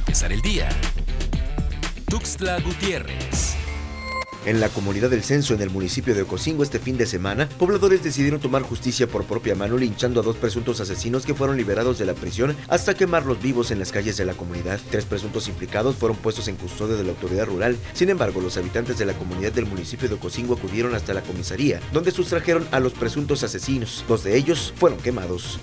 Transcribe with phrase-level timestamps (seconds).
[0.00, 0.68] empezar el día.
[2.08, 3.54] Tuxtla Gutiérrez.
[4.46, 8.02] En la comunidad del censo en el municipio de Ocosingo este fin de semana, pobladores
[8.02, 12.06] decidieron tomar justicia por propia mano linchando a dos presuntos asesinos que fueron liberados de
[12.06, 14.80] la prisión hasta quemarlos vivos en las calles de la comunidad.
[14.90, 17.76] Tres presuntos implicados fueron puestos en custodia de la autoridad rural.
[17.92, 21.78] Sin embargo, los habitantes de la comunidad del municipio de Ocosingo acudieron hasta la comisaría,
[21.92, 24.06] donde sustrajeron a los presuntos asesinos.
[24.08, 25.60] Dos de ellos fueron quemados.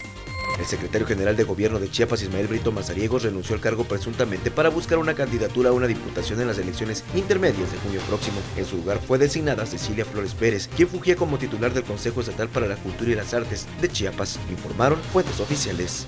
[0.60, 4.70] El secretario general de gobierno de Chiapas, Ismael Brito Mazariegos, renunció al cargo presuntamente para
[4.70, 8.38] buscar una candidatura a una diputación en las elecciones intermedias de junio próximo.
[8.56, 12.50] En su lugar fue designada Cecilia Flores Pérez, quien fugía como titular del Consejo Estatal
[12.50, 16.08] para la Cultura y las Artes de Chiapas, informaron fuentes oficiales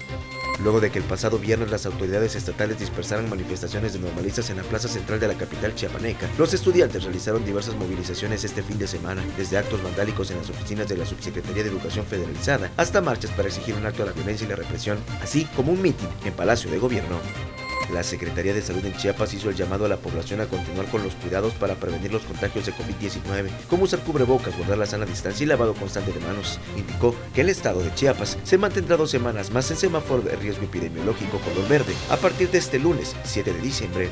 [0.64, 4.64] luego de que el pasado viernes las autoridades estatales dispersaran manifestaciones de normalistas en la
[4.64, 6.30] plaza central de la capital chiapaneca.
[6.38, 10.88] Los estudiantes realizaron diversas movilizaciones este fin de semana, desde actos vandálicos en las oficinas
[10.88, 14.46] de la Subsecretaría de Educación Federalizada hasta marchas para exigir un acto de la violencia
[14.46, 17.49] y la represión, así como un mitin en Palacio de Gobierno.
[17.94, 21.04] La Secretaría de Salud en Chiapas hizo el llamado a la población a continuar con
[21.04, 25.44] los cuidados para prevenir los contagios de COVID-19, como usar cubrebocas, guardar la sana distancia
[25.44, 26.60] y lavado constante de manos.
[26.78, 30.64] Indicó que el estado de Chiapas se mantendrá dos semanas más en semáforo de riesgo
[30.66, 34.10] epidemiológico color verde a partir de este lunes 7 de diciembre.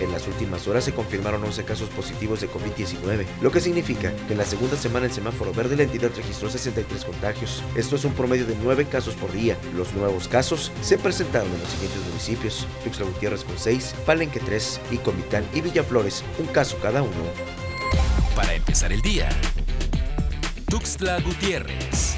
[0.00, 4.32] En las últimas horas se confirmaron 11 casos positivos de COVID-19, lo que significa que
[4.32, 7.62] en la segunda semana en semáforo verde la entidad registró 63 contagios.
[7.76, 9.56] Esto es un promedio de 9 casos por día.
[9.76, 14.80] Los nuevos casos se presentaron en los siguientes municipios: Tuxtla Gutiérrez con 6, Palenque 3
[14.90, 17.12] y Comitán y Villaflores, un caso cada uno.
[18.34, 19.28] Para empezar el día,
[20.68, 22.13] Tuxtla Gutiérrez.